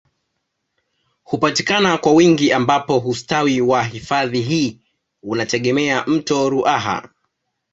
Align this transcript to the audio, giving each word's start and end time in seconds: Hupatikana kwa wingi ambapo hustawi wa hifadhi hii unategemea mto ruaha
Hupatikana 1.23 1.97
kwa 1.97 2.11
wingi 2.13 2.53
ambapo 2.53 2.99
hustawi 2.99 3.61
wa 3.61 3.83
hifadhi 3.83 4.41
hii 4.41 4.79
unategemea 5.23 6.03
mto 6.07 6.49
ruaha 6.49 7.09